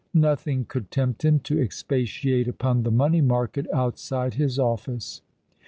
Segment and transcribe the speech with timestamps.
[0.15, 5.21] Nothing could tempt him to expatiate upon the money market outside his office.